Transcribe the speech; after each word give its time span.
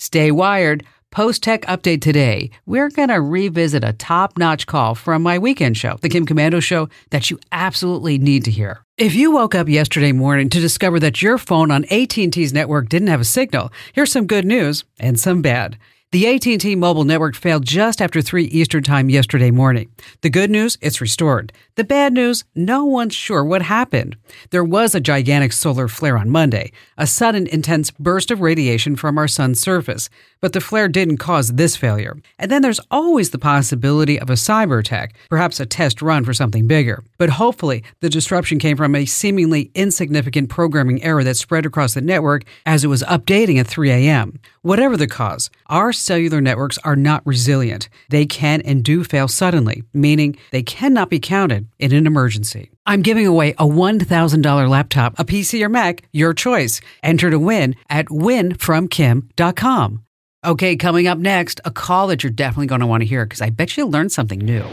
Stay 0.00 0.30
wired. 0.30 0.84
Post 1.10 1.42
Tech 1.42 1.62
Update 1.62 2.02
today. 2.02 2.50
We're 2.66 2.88
going 2.88 3.08
to 3.08 3.20
revisit 3.20 3.82
a 3.82 3.94
top 3.94 4.38
notch 4.38 4.66
call 4.66 4.94
from 4.94 5.22
my 5.22 5.38
weekend 5.38 5.76
show, 5.76 5.96
The 6.00 6.08
Kim 6.08 6.24
Komando 6.24 6.62
Show, 6.62 6.88
that 7.10 7.30
you 7.30 7.40
absolutely 7.50 8.16
need 8.16 8.44
to 8.44 8.52
hear. 8.52 8.84
If 8.96 9.16
you 9.16 9.32
woke 9.32 9.56
up 9.56 9.68
yesterday 9.68 10.12
morning 10.12 10.50
to 10.50 10.60
discover 10.60 11.00
that 11.00 11.20
your 11.20 11.36
phone 11.36 11.72
on 11.72 11.84
AT&T's 11.86 12.52
network 12.52 12.88
didn't 12.88 13.08
have 13.08 13.22
a 13.22 13.24
signal, 13.24 13.72
here's 13.92 14.12
some 14.12 14.26
good 14.26 14.44
news 14.44 14.84
and 15.00 15.18
some 15.18 15.42
bad. 15.42 15.78
The 16.10 16.26
AT&T 16.26 16.74
mobile 16.76 17.04
network 17.04 17.36
failed 17.36 17.66
just 17.66 18.00
after 18.00 18.22
3 18.22 18.44
Eastern 18.44 18.82
Time 18.82 19.10
yesterday 19.10 19.50
morning. 19.50 19.90
The 20.22 20.30
good 20.30 20.50
news, 20.50 20.78
it's 20.80 21.02
restored. 21.02 21.52
The 21.74 21.84
bad 21.84 22.14
news, 22.14 22.44
no 22.54 22.82
one's 22.86 23.14
sure 23.14 23.44
what 23.44 23.60
happened. 23.60 24.16
There 24.48 24.64
was 24.64 24.94
a 24.94 25.00
gigantic 25.00 25.52
solar 25.52 25.86
flare 25.86 26.16
on 26.16 26.30
Monday, 26.30 26.72
a 26.96 27.06
sudden 27.06 27.46
intense 27.46 27.90
burst 27.90 28.30
of 28.30 28.40
radiation 28.40 28.96
from 28.96 29.18
our 29.18 29.28
sun's 29.28 29.60
surface, 29.60 30.08
but 30.40 30.54
the 30.54 30.62
flare 30.62 30.88
didn't 30.88 31.18
cause 31.18 31.52
this 31.52 31.76
failure. 31.76 32.16
And 32.38 32.50
then 32.50 32.62
there's 32.62 32.80
always 32.90 33.28
the 33.28 33.38
possibility 33.38 34.18
of 34.18 34.30
a 34.30 34.32
cyber 34.34 34.80
attack, 34.80 35.14
perhaps 35.28 35.60
a 35.60 35.66
test 35.66 36.00
run 36.00 36.24
for 36.24 36.32
something 36.32 36.66
bigger. 36.66 37.04
But 37.18 37.28
hopefully, 37.28 37.84
the 38.00 38.08
disruption 38.08 38.58
came 38.58 38.78
from 38.78 38.94
a 38.94 39.04
seemingly 39.04 39.70
insignificant 39.74 40.48
programming 40.48 41.02
error 41.02 41.22
that 41.24 41.36
spread 41.36 41.66
across 41.66 41.92
the 41.92 42.00
network 42.00 42.44
as 42.64 42.82
it 42.82 42.88
was 42.88 43.02
updating 43.02 43.60
at 43.60 43.66
3 43.66 43.90
a.m. 43.90 44.40
Whatever 44.68 44.98
the 44.98 45.06
cause, 45.06 45.48
our 45.68 45.94
cellular 45.94 46.42
networks 46.42 46.76
are 46.84 46.94
not 46.94 47.26
resilient. 47.26 47.88
They 48.10 48.26
can 48.26 48.60
and 48.60 48.84
do 48.84 49.02
fail 49.02 49.26
suddenly, 49.26 49.82
meaning 49.94 50.36
they 50.50 50.62
cannot 50.62 51.08
be 51.08 51.18
counted 51.18 51.68
in 51.78 51.94
an 51.94 52.06
emergency. 52.06 52.70
I'm 52.84 53.00
giving 53.00 53.26
away 53.26 53.52
a 53.52 53.64
$1,000 53.64 54.68
laptop, 54.68 55.18
a 55.18 55.24
PC 55.24 55.62
or 55.64 55.70
Mac, 55.70 56.02
your 56.12 56.34
choice. 56.34 56.82
Enter 57.02 57.30
to 57.30 57.38
win 57.38 57.76
at 57.88 58.08
winfromkim.com. 58.08 60.04
Okay, 60.44 60.76
coming 60.76 61.06
up 61.06 61.16
next, 61.16 61.62
a 61.64 61.70
call 61.70 62.08
that 62.08 62.22
you're 62.22 62.30
definitely 62.30 62.66
going 62.66 62.82
to 62.82 62.86
want 62.86 63.00
to 63.00 63.06
hear 63.06 63.24
because 63.24 63.40
I 63.40 63.48
bet 63.48 63.74
you'll 63.74 63.90
learn 63.90 64.10
something 64.10 64.38
new. 64.38 64.64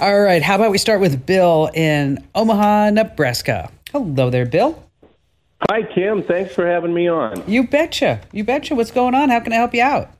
All 0.00 0.20
right, 0.20 0.44
how 0.44 0.54
about 0.54 0.70
we 0.70 0.78
start 0.78 1.00
with 1.00 1.26
Bill 1.26 1.72
in 1.74 2.24
Omaha, 2.36 2.90
Nebraska? 2.90 3.72
Hello 3.90 4.30
there, 4.30 4.46
Bill. 4.46 4.80
Hi, 5.70 5.82
Kim. 5.82 6.22
Thanks 6.22 6.54
for 6.54 6.66
having 6.66 6.92
me 6.92 7.08
on. 7.08 7.42
You 7.48 7.66
betcha. 7.66 8.20
You 8.32 8.44
betcha. 8.44 8.74
What's 8.74 8.90
going 8.90 9.14
on? 9.14 9.30
How 9.30 9.40
can 9.40 9.52
I 9.52 9.56
help 9.56 9.74
you 9.74 9.82
out? 9.82 10.10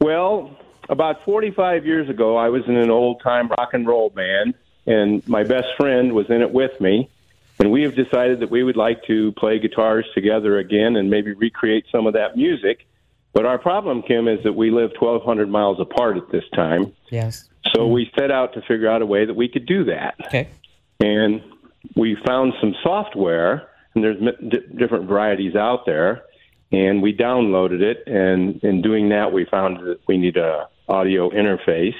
Well, 0.00 0.56
about 0.88 1.24
45 1.24 1.84
years 1.84 2.08
ago, 2.08 2.36
I 2.36 2.48
was 2.48 2.62
in 2.68 2.76
an 2.76 2.90
old 2.90 3.20
time 3.22 3.48
rock 3.48 3.74
and 3.74 3.86
roll 3.86 4.10
band, 4.10 4.54
and 4.86 5.26
my 5.28 5.42
best 5.42 5.68
friend 5.76 6.12
was 6.12 6.30
in 6.30 6.42
it 6.42 6.52
with 6.52 6.80
me. 6.80 7.10
And 7.58 7.72
we 7.72 7.82
have 7.82 7.96
decided 7.96 8.40
that 8.40 8.50
we 8.50 8.62
would 8.62 8.76
like 8.76 9.02
to 9.04 9.32
play 9.32 9.58
guitars 9.58 10.06
together 10.14 10.58
again 10.58 10.96
and 10.96 11.10
maybe 11.10 11.32
recreate 11.32 11.86
some 11.90 12.06
of 12.06 12.12
that 12.12 12.36
music. 12.36 12.86
But 13.32 13.46
our 13.46 13.58
problem, 13.58 14.02
Kim, 14.02 14.28
is 14.28 14.42
that 14.44 14.52
we 14.52 14.70
live 14.70 14.92
1,200 14.98 15.48
miles 15.48 15.80
apart 15.80 16.18
at 16.18 16.30
this 16.30 16.44
time. 16.54 16.92
Yes. 17.10 17.48
So 17.74 17.86
we 17.86 18.10
set 18.18 18.30
out 18.30 18.52
to 18.54 18.62
figure 18.62 18.88
out 18.88 19.02
a 19.02 19.06
way 19.06 19.24
that 19.24 19.34
we 19.34 19.48
could 19.48 19.66
do 19.66 19.84
that. 19.84 20.14
Okay. 20.26 20.48
And 21.00 21.42
we 21.94 22.16
found 22.26 22.52
some 22.60 22.74
software, 22.82 23.68
and 23.96 24.04
there's 24.04 24.20
di- 24.20 24.76
different 24.78 25.08
varieties 25.08 25.56
out 25.56 25.86
there. 25.86 26.22
And 26.72 27.00
we 27.00 27.16
downloaded 27.16 27.80
it, 27.80 28.04
and 28.06 28.62
in 28.64 28.82
doing 28.82 29.08
that, 29.10 29.32
we 29.32 29.44
found 29.44 29.78
that 29.86 30.00
we 30.08 30.18
need 30.18 30.36
a 30.36 30.68
audio 30.88 31.30
interface, 31.30 31.94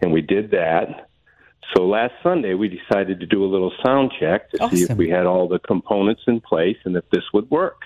and 0.00 0.12
we 0.12 0.22
did 0.22 0.52
that. 0.52 1.08
So 1.74 1.86
last 1.86 2.14
Sunday, 2.22 2.54
we 2.54 2.68
decided 2.68 3.20
to 3.20 3.26
do 3.26 3.44
a 3.44 3.46
little 3.46 3.72
sound 3.84 4.12
check 4.18 4.50
to 4.50 4.58
see 4.70 4.82
if 4.82 4.96
we 4.96 5.08
had 5.10 5.26
all 5.26 5.48
the 5.48 5.58
components 5.58 6.22
in 6.26 6.40
place 6.40 6.76
and 6.84 6.96
if 6.96 7.08
this 7.10 7.24
would 7.34 7.50
work. 7.50 7.82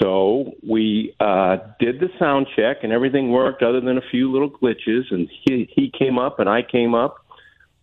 So 0.00 0.52
we 0.66 1.14
uh, 1.20 1.58
did 1.78 2.00
the 2.00 2.08
sound 2.18 2.46
check, 2.56 2.78
and 2.82 2.92
everything 2.92 3.30
worked, 3.30 3.62
other 3.62 3.80
than 3.80 3.98
a 3.98 4.02
few 4.10 4.32
little 4.32 4.50
glitches. 4.50 5.02
And 5.10 5.28
he 5.44 5.68
he 5.74 5.90
came 5.96 6.18
up, 6.18 6.40
and 6.40 6.48
I 6.48 6.62
came 6.62 6.94
up. 6.94 7.24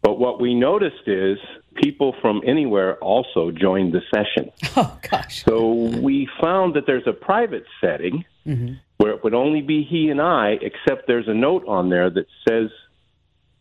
But 0.02 0.18
what 0.20 0.42
we 0.42 0.56
noticed 0.56 1.08
is 1.08 1.38
people 1.76 2.16
from 2.22 2.42
anywhere 2.46 2.98
also 2.98 3.52
joined 3.52 3.94
the 3.94 4.02
session. 4.14 4.52
Oh, 4.78 4.98
gosh. 5.10 5.44
So 5.44 5.74
we 5.74 6.30
found 6.42 6.76
that 6.76 6.86
there's 6.88 7.06
a 7.06 7.12
private 7.12 7.66
setting 7.82 8.24
mm-hmm. 8.48 8.76
where 8.98 9.12
it 9.12 9.24
would 9.24 9.34
only 9.34 9.62
be 9.62 9.84
he 9.84 10.10
and 10.10 10.22
I, 10.22 10.58
except 10.62 11.08
there's 11.08 11.28
a 11.28 11.34
note 11.34 11.66
on 11.68 11.90
there 11.90 12.10
that 12.10 12.26
says 12.48 12.70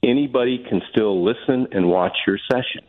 anybody 0.03 0.65
can 0.69 0.83
still 0.91 1.25
listen 1.25 1.67
and 1.73 1.89
watch 1.89 2.17
your 2.27 2.39
session. 2.51 2.83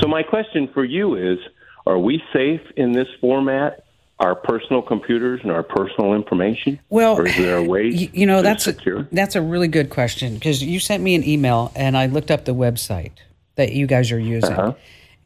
So 0.00 0.08
my 0.08 0.22
question 0.22 0.68
for 0.72 0.84
you 0.84 1.16
is, 1.16 1.38
are 1.86 1.98
we 1.98 2.22
safe 2.32 2.60
in 2.76 2.92
this 2.92 3.08
format? 3.20 3.84
Our 4.20 4.36
personal 4.36 4.80
computers 4.80 5.40
and 5.42 5.50
our 5.50 5.64
personal 5.64 6.14
information? 6.14 6.78
Well, 6.88 7.18
or 7.18 7.26
is 7.26 7.36
there 7.36 7.56
a 7.56 7.62
way? 7.68 7.88
You, 7.88 8.08
you 8.12 8.26
know, 8.26 8.42
that's 8.42 8.64
secure? 8.64 9.00
a, 9.00 9.08
that's 9.10 9.34
a 9.34 9.42
really 9.42 9.66
good 9.66 9.90
question 9.90 10.34
because 10.34 10.62
you 10.62 10.78
sent 10.78 11.02
me 11.02 11.16
an 11.16 11.24
email 11.24 11.72
and 11.74 11.96
I 11.96 12.06
looked 12.06 12.30
up 12.30 12.44
the 12.44 12.54
website 12.54 13.10
that 13.56 13.72
you 13.72 13.86
guys 13.86 14.12
are 14.12 14.18
using. 14.18 14.52
Uh-huh. 14.52 14.74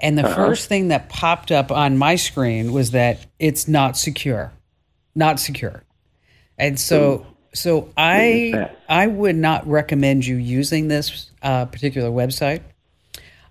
And 0.01 0.17
the 0.17 0.29
first 0.29 0.69
thing 0.69 0.89
that 0.89 1.09
popped 1.09 1.51
up 1.51 1.73
on 1.73 1.99
my 1.99 2.15
screen 2.15 2.73
was 2.73 2.93
that 2.93 3.27
it's 3.39 3.67
not 3.67 3.97
secure. 3.97 4.53
Not 5.15 5.41
secure. 5.41 5.83
And 6.57 6.79
so 6.79 7.27
so 7.53 7.91
I? 7.97 8.71
I 8.89 9.07
would 9.07 9.37
not 9.37 9.67
recommend 9.67 10.27
you 10.27 10.37
using 10.37 10.89
this 10.89 11.31
uh, 11.43 11.65
particular 11.67 12.11
website. 12.11 12.63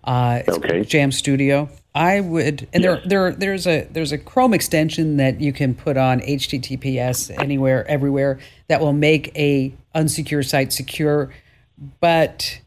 Uh, 0.03 0.41
it's 0.47 0.57
Okay. 0.57 0.83
Jam 0.85 1.11
Studio. 1.11 1.69
I 1.93 2.21
would, 2.21 2.67
and 2.73 2.83
Yes. 2.83 3.01
there, 3.05 3.31
there, 3.31 3.31
there's 3.31 3.67
a 3.67 3.87
there's 3.91 4.11
a 4.11 4.17
Chrome 4.19 4.53
extension 4.53 5.17
that 5.17 5.41
you 5.41 5.51
can 5.51 5.73
put 5.73 5.97
on 5.97 6.21
HTTPS 6.21 7.37
anywhere, 7.41 7.85
everywhere 7.87 8.39
that 8.67 8.79
will 8.79 8.93
make 8.93 9.35
a 9.35 9.73
unsecure 9.95 10.47
site 10.47 10.71
secure. 10.71 11.33
But 11.99 12.61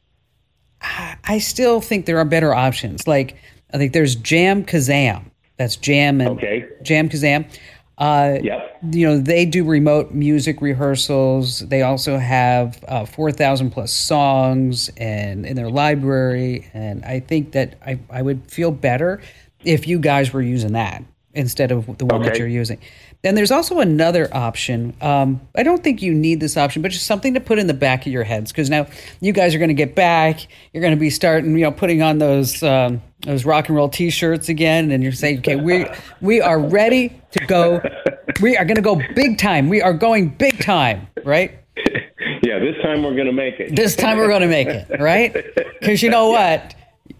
I 0.83 1.17
I 1.25 1.39
still 1.39 1.81
think 1.81 2.07
there 2.07 2.19
are 2.19 2.25
better 2.25 2.55
options. 2.55 3.07
Like 3.07 3.37
I 3.73 3.79
think 3.79 3.93
there's 3.93 4.15
Jam 4.17 4.65
Kazam. 4.65 5.25
That's 5.57 5.77
Jam 5.77 6.21
and 6.21 6.31
Okay. 6.31 6.67
Jam 6.83 7.09
Kazam. 7.09 7.45
Uh, 7.99 8.39
Yep. 8.43 8.79
you 8.93 9.07
know 9.07 9.19
they 9.19 9.45
do 9.45 9.63
remote 9.63 10.13
music 10.15 10.63
rehearsals 10.63 11.59
they 11.69 11.83
also 11.83 12.17
have 12.17 12.83
uh, 12.89 13.05
4000 13.05 13.69
plus 13.71 13.93
songs 13.93 14.89
and 14.97 15.45
in 15.45 15.55
their 15.55 15.69
library 15.69 16.67
and 16.73 17.05
i 17.05 17.21
think 17.21 17.53
that 17.53 17.75
I, 17.85 17.99
I 18.09 18.23
would 18.23 18.51
feel 18.51 18.71
better 18.71 19.21
if 19.67 19.87
you 19.87 19.99
guys 19.99 20.33
were 20.33 20.41
using 20.41 20.73
that 20.73 21.05
instead 21.35 21.71
of 21.71 21.99
the 21.99 22.07
one 22.07 22.23
that 22.23 22.39
you're 22.39 22.49
using. 22.49 22.79
Then 23.23 23.35
there's 23.35 23.51
also 23.51 23.81
another 23.81 24.29
option. 24.35 24.95
Um, 25.01 25.41
i 25.55 25.63
don't 25.63 25.85
think 25.85 26.03
you 26.03 26.15
need 26.15 26.41
this 26.41 26.57
option 26.57 26.83
but 26.83 26.91
just 26.91 27.07
something 27.07 27.35
to 27.35 27.41
put 27.41 27.59
in 27.59 27.67
the 27.67 27.75
back 27.75 28.07
of 28.07 28.13
your 28.13 28.25
heads 28.25 28.51
because 28.51 28.71
now 28.71 28.87
you 29.21 29.33
guys 29.33 29.55
are 29.55 29.59
going 29.59 29.69
to 29.69 29.75
get 29.75 29.95
back. 29.95 30.47
You're 30.73 30.81
going 30.81 30.95
to 30.95 31.01
be 31.01 31.11
starting 31.11 31.57
you 31.57 31.65
know 31.65 31.73
putting 31.73 32.03
on 32.03 32.19
those 32.19 32.63
um, 32.63 33.03
those 33.21 33.45
rock 33.45 33.69
and 33.69 33.77
roll 33.77 33.89
t-shirts 33.89 34.49
again 34.49 34.91
and 34.91 35.03
you're 35.03 35.13
saying 35.13 35.39
okay 35.39 35.57
we 35.57 35.87
we 36.21 36.41
are 36.41 36.59
ready 36.59 37.21
to 37.33 37.47
go. 37.47 37.81
We 38.41 38.57
are 38.57 38.65
going 38.65 38.77
to 38.77 38.83
go 38.83 39.01
big 39.15 39.39
time. 39.39 39.69
We 39.69 39.83
are 39.83 39.93
going 39.93 40.31
big 40.31 40.61
time 40.63 41.09
right? 41.25 41.57
Yeah, 42.43 42.59
this 42.59 42.75
time 42.83 43.03
we're 43.03 43.15
going 43.15 43.27
to 43.27 43.33
make 43.33 43.61
it. 43.61 43.77
this 43.77 43.95
time 43.95 44.17
we're 44.17 44.27
going 44.27 44.41
to 44.41 44.49
make 44.49 44.67
it 44.67 44.99
right? 44.99 45.33
Because 45.79 46.03
you 46.03 46.11
know 46.11 46.29
what 46.31 46.75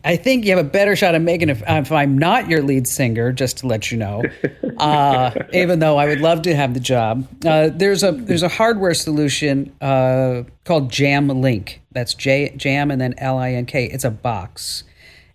i 0.05 0.17
think 0.17 0.45
you 0.45 0.57
have 0.57 0.65
a 0.65 0.69
better 0.69 0.97
shot 0.97 1.15
of 1.15 1.23
making 1.23 1.49
it 1.49 1.53
if, 1.53 1.63
if 1.67 1.93
i'm 1.93 2.17
not 2.17 2.49
your 2.49 2.63
lead 2.63 2.87
singer 2.87 3.33
just 3.33 3.59
to 3.59 3.67
let 3.67 3.91
you 3.91 3.99
know. 3.99 4.23
Uh, 4.81 5.35
even 5.53 5.79
though 5.79 5.99
i 5.99 6.07
would 6.07 6.23
love 6.23 6.41
to 6.41 6.55
have 6.57 6.73
the 6.73 6.81
job. 6.81 7.29
Uh, 7.45 7.69
there's 7.71 8.03
a 8.03 8.13
there's 8.13 8.43
a 8.43 8.49
hardware 8.49 8.95
solution 8.95 9.71
uh, 9.83 10.43
called 10.65 10.91
jam 10.91 11.29
link. 11.29 11.83
That's 11.93 12.15
j 12.15 12.55
jam 12.57 12.91
and 12.91 12.99
then 12.99 13.15
l-i-n-k 13.19 13.85
it's 13.85 14.05
a 14.05 14.11
box. 14.11 14.85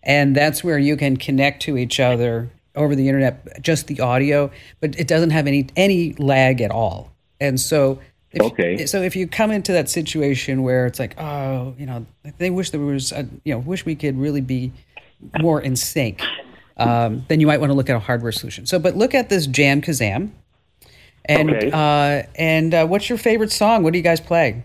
And 0.01 0.35
that's 0.35 0.63
where 0.63 0.79
you 0.79 0.97
can 0.97 1.15
connect 1.17 1.61
to 1.63 1.77
each 1.77 1.99
other 1.99 2.49
over 2.75 2.95
the 2.95 3.07
internet 3.07 3.61
just 3.61 3.85
the 3.85 3.99
audio 3.99 4.49
but 4.79 4.99
it 4.99 5.07
doesn't 5.07 5.29
have 5.29 5.45
any 5.45 5.67
any 5.75 6.13
lag 6.13 6.59
at 6.59 6.71
all. 6.71 7.11
And 7.39 7.59
so 7.59 7.99
if, 8.35 8.41
Okay. 8.44 8.86
so 8.86 9.01
if 9.01 9.15
you 9.15 9.27
come 9.27 9.50
into 9.51 9.71
that 9.71 9.89
situation 9.89 10.62
where 10.63 10.86
it's 10.86 11.00
like 11.00 11.19
oh 11.19 11.74
you 11.77 11.86
know 11.86 12.06
they 12.38 12.50
wish 12.50 12.69
there 12.69 12.80
was 12.81 13.12
a, 13.12 13.27
you 13.44 13.54
know 13.54 13.59
wish 13.59 13.86
we 13.86 13.95
could 13.95 14.18
really 14.18 14.42
be 14.42 14.71
more 15.42 15.59
in 15.62 15.75
sync 15.75 16.21
um, 16.77 17.24
then 17.30 17.39
you 17.39 17.48
might 17.48 17.59
want 17.59 17.69
to 17.71 17.74
look 17.74 17.89
at 17.89 17.95
a 17.95 18.00
hardware 18.00 18.31
solution 18.31 18.65
so 18.65 18.77
but 18.77 18.95
look 18.95 19.13
at 19.15 19.30
this 19.30 19.48
jam 19.48 19.81
kazam 19.81 20.30
and 21.25 21.50
Okay. 21.50 21.71
uh, 21.71 22.27
and 22.36 22.74
uh, 22.74 22.86
what's 22.86 23.09
your 23.09 23.18
favorite 23.18 23.51
song 23.51 23.81
what 23.83 23.94
do 23.94 23.98
you 24.00 24.04
guys 24.04 24.19
play 24.19 24.63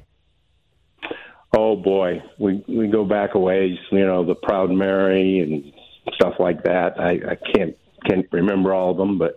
Oh 1.56 1.74
boy, 1.74 2.22
we 2.38 2.62
we 2.68 2.86
go 2.86 3.04
back 3.04 3.34
a 3.34 3.38
ways. 3.40 3.76
You 3.90 4.06
know, 4.06 4.24
the 4.24 4.36
Proud 4.36 4.70
Mary 4.70 5.40
and 5.40 5.72
stuff 6.14 6.34
like 6.38 6.62
that. 6.62 6.98
I, 7.00 7.10
I 7.32 7.36
can't 7.52 7.76
can't 8.08 8.26
remember 8.30 8.72
all 8.72 8.92
of 8.92 8.96
them, 8.98 9.18
but 9.18 9.34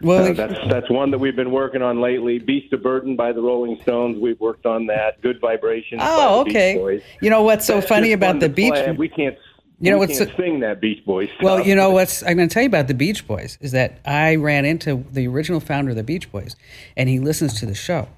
well 0.00 0.24
uh, 0.24 0.32
that's 0.32 0.68
that's 0.68 0.90
one 0.90 1.10
that 1.10 1.18
we've 1.18 1.36
been 1.36 1.50
working 1.50 1.82
on 1.82 2.00
lately. 2.00 2.38
Beast 2.38 2.72
of 2.72 2.82
Burden 2.82 3.16
by 3.16 3.32
the 3.32 3.40
Rolling 3.40 3.78
Stones. 3.82 4.18
We've 4.18 4.40
worked 4.40 4.66
on 4.66 4.86
that. 4.86 5.20
Good 5.22 5.40
Vibrations. 5.40 6.00
Oh, 6.04 6.16
by 6.16 6.38
the 6.38 6.44
Beach 6.44 6.56
okay. 6.56 6.74
Boys. 6.76 7.02
You 7.20 7.30
know 7.30 7.42
what's 7.42 7.64
so 7.66 7.74
That's 7.76 7.86
funny 7.88 8.12
about 8.12 8.40
the 8.40 8.48
beach? 8.48 8.72
play. 8.72 8.92
We 8.92 9.08
can't 9.08 9.36
You 9.80 9.90
know 9.90 9.98
we 9.98 10.06
what's 10.06 10.18
can't 10.18 10.36
sing 10.36 10.60
that 10.60 10.80
Beach 10.80 11.04
Boys 11.04 11.28
stuff. 11.30 11.42
well, 11.42 11.60
you 11.60 11.74
know 11.74 11.90
what's 11.90 12.22
I'm 12.22 12.36
going 12.36 12.48
to 12.48 12.52
tell 12.52 12.62
you 12.62 12.68
about 12.68 12.88
the 12.88 12.94
Beach 12.94 13.26
Boys 13.26 13.58
is 13.60 13.72
that 13.72 14.00
I 14.04 14.36
ran 14.36 14.64
into 14.64 15.04
the 15.10 15.26
original 15.28 15.60
founder 15.60 15.90
of 15.90 15.96
the 15.96 16.04
Beach 16.04 16.30
Boys, 16.30 16.56
and 16.96 17.08
he 17.08 17.18
listens 17.18 17.54
to 17.60 17.66
the 17.66 17.74
show, 17.74 18.08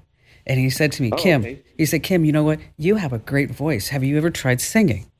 and 0.45 0.59
he 0.59 0.69
said 0.69 0.91
to 0.93 1.01
me, 1.01 1.11
Kim, 1.17 1.41
okay. 1.41 1.61
he 1.77 1.85
said, 1.85 2.03
Kim, 2.03 2.25
you 2.25 2.31
know 2.31 2.43
what? 2.43 2.59
You 2.77 2.95
have 2.95 3.11
a 3.13 3.19
great 3.19 3.51
voice. 3.51 3.89
Have 3.89 4.03
you 4.03 4.17
ever 4.17 4.29
tried 4.29 4.61
singing? 4.61 5.11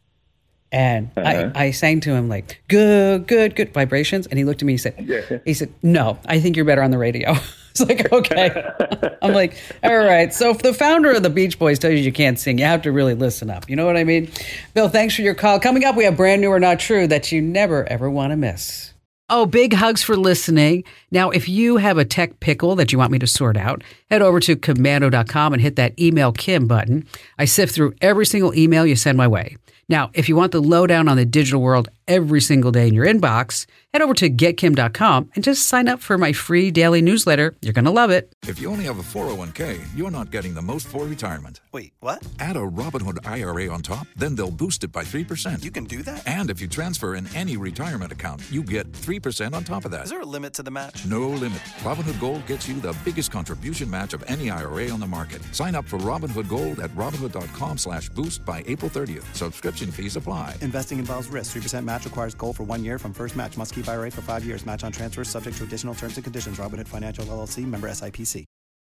And 0.72 1.10
Uh-huh. 1.16 1.52
I, 1.56 1.66
I 1.66 1.72
sang 1.72 2.02
to 2.02 2.12
him 2.14 2.28
like 2.30 2.62
good, 2.68 3.26
good, 3.28 3.56
good 3.56 3.74
vibrations, 3.74 4.28
and 4.28 4.38
he 4.38 4.44
looked 4.46 4.62
at 4.62 4.66
me. 4.66 4.74
He 4.74 4.78
said, 4.78 4.96
Yeah. 5.00 5.40
he 5.46 5.54
said, 5.54 5.72
no, 5.82 6.20
I 6.26 6.40
think 6.40 6.56
you're 6.56 6.66
better 6.66 6.84
on 6.84 6.92
the 6.92 6.98
radio. 6.98 7.32
it's 7.72 7.80
like 7.82 8.12
okay. 8.12 8.70
I'm 9.22 9.34
like, 9.34 9.58
all 9.84 9.98
right. 9.98 10.34
So 10.34 10.50
if 10.52 10.60
the 10.62 10.74
founder 10.74 11.12
of 11.12 11.24
the 11.24 11.30
Beach 11.30 11.58
Boys 11.58 11.80
tells 11.80 11.94
you 11.94 12.00
you 12.00 12.12
can't 12.12 12.38
sing, 12.40 12.58
you 12.60 12.66
have 12.66 12.82
to 12.84 12.92
really 12.92 13.14
listen 13.14 13.50
up. 13.50 13.70
You 13.70 13.76
know 13.76 13.86
what 13.86 13.98
I 13.98 14.04
mean? 14.04 14.30
Bill, 14.74 14.90
thanks 14.90 15.16
for 15.16 15.22
your 15.22 15.36
call. 15.36 15.60
Coming 15.60 15.86
up, 15.86 15.96
we 15.96 16.04
have 16.04 16.18
brand 16.18 16.42
new 16.42 16.50
or 16.50 16.60
not 16.60 16.80
true 16.80 17.08
that 17.08 17.32
you 17.32 17.42
never 17.42 17.86
ever 17.90 18.10
want 18.10 18.32
to 18.32 18.36
miss. 18.38 18.94
Oh, 19.30 19.46
big 19.46 19.74
hugs 19.74 20.02
for 20.04 20.16
listening. 20.16 20.86
Now, 21.12 21.32
if 21.32 21.50
you 21.50 21.78
have 21.78 21.98
a 21.98 22.06
tech 22.06 22.40
pickle 22.40 22.76
that 22.78 22.94
you 22.94 22.98
want 22.98 23.12
me 23.12 23.20
to 23.20 23.28
sort 23.28 23.58
out, 23.58 23.84
head 24.10 24.22
over 24.22 24.40
to 24.40 24.56
komando.com 24.56 25.52
and 25.54 25.62
hit 25.62 25.76
that 25.76 26.00
email 26.00 26.32
Kim 26.32 26.66
button. 26.66 27.06
I 27.38 27.44
sift 27.44 27.76
through 27.76 27.94
every 28.02 28.26
single 28.26 28.56
email 28.56 28.86
you 28.86 28.96
send 28.96 29.18
my 29.18 29.28
way. 29.28 29.58
Now, 29.90 30.12
if 30.14 30.28
you 30.28 30.36
want 30.36 30.52
the 30.52 30.62
lowdown 30.62 31.08
on 31.08 31.16
the 31.16 31.26
digital 31.26 31.62
world 31.62 31.90
every 32.08 32.42
single 32.42 32.72
day 32.72 32.88
in 32.88 32.94
your 32.94 33.06
inbox, 33.06 33.66
head 33.94 34.02
over 34.02 34.14
to 34.16 34.30
getkim.com 34.30 35.30
and 35.36 35.44
just 35.44 35.68
sign 35.68 35.88
up 35.88 36.00
for 36.00 36.18
my 36.18 36.34
free 36.34 36.72
daily 36.72 37.02
newsletter. 37.02 37.56
You're 37.62 37.74
going 37.74 37.86
to 37.86 37.92
love 37.92 38.10
it. 38.10 38.32
If 38.48 38.60
you 38.60 38.70
only 38.70 38.86
have 38.86 39.00
a 39.00 39.04
401k, 39.04 39.80
you're 39.96 40.12
not 40.12 40.32
getting 40.32 40.54
the 40.54 40.62
most 40.62 40.88
for 40.88 41.06
retirement. 41.06 41.62
Wait, 41.72 41.94
what? 42.00 42.26
Add 42.40 42.58
a 42.58 42.60
Robinhood 42.60 43.26
IRA 43.28 43.72
on 43.72 43.82
top, 43.82 44.08
then 44.16 44.36
they'll 44.36 44.52
boost 44.52 44.84
it 44.84 44.92
by 44.92 45.04
3%. 45.04 45.64
You 45.64 45.72
can 45.72 45.84
do 45.86 46.02
that? 46.04 46.26
and 46.28 46.50
if 46.50 46.62
you 46.62 46.68
transfer 46.68 47.16
in 47.16 47.28
any 47.36 47.58
retirement 47.58 48.12
account, 48.12 48.42
you 48.52 48.64
get 48.64 48.92
3% 48.92 49.54
on 49.54 49.64
top 49.64 49.86
of 49.86 49.92
that. 49.92 50.04
Is 50.04 50.10
there 50.10 50.22
a 50.22 50.26
limit 50.26 50.54
to 50.54 50.64
the 50.64 50.72
match? 50.72 51.06
No 51.06 51.30
limit. 51.30 51.60
Robinhood 51.84 52.20
Gold 52.20 52.46
gets 52.46 52.68
you 52.68 52.80
the 52.80 52.96
biggest 53.04 53.32
contribution 53.32 53.90
match 53.90 54.14
of 54.14 54.24
any 54.28 54.50
IRA 54.50 54.90
on 54.90 55.00
the 55.00 55.08
market. 55.08 55.42
Sign 55.54 55.76
up 55.76 55.86
for 55.86 55.98
Robinhood 56.00 56.48
Gold 56.48 56.80
at 56.80 56.90
Robinhood.com 56.92 57.78
slash 57.78 58.10
boost 58.10 58.46
by 58.46 58.64
April 58.68 58.90
30th. 58.92 59.24
Subscription 59.36 59.92
fees 59.92 60.16
apply. 60.16 60.56
Investing 60.62 61.00
involves 61.00 61.28
risk. 61.28 61.56
3% 61.58 61.84
match 61.84 61.97
requires 62.06 62.36
gold 62.36 62.58
for 62.58 62.64
one 62.64 62.84
year 62.84 62.98
from 62.98 63.14
first 63.14 63.36
match. 63.36 63.58
Must 63.58 63.74
keep 63.74 63.88
IRA 63.88 64.12
for 64.12 64.22
five 64.22 64.44
years. 64.44 64.66
Match 64.66 64.84
on 64.84 64.92
transfers 64.92 65.30
subject 65.30 65.58
to 65.58 65.64
additional 65.64 65.94
terms 65.94 66.18
and 66.18 66.24
conditions. 66.24 66.58
Robinhood 66.58 66.88
Financial 66.88 67.26
LLC 67.26 67.66
member 67.66 67.88
SIPC. 67.90 68.46